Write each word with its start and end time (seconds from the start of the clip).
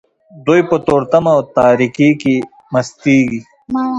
دوی 0.45 0.61
په 0.69 0.77
تورتم 0.87 1.25
او 1.33 1.39
تاریکۍ 1.57 2.09
کې 2.21 2.35
مستیږي. 2.73 3.41